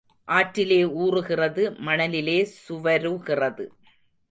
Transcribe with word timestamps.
ஆற்றிலே 0.27 0.79
ஊறுகிறது, 1.01 1.63
மணலிலே 1.85 2.37
சுவருகிறது. 2.67 3.71